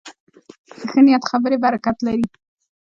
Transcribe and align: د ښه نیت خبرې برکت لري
د 0.77 0.81
ښه 0.91 0.99
نیت 1.05 1.23
خبرې 1.31 1.57
برکت 1.63 1.97
لري 2.07 2.25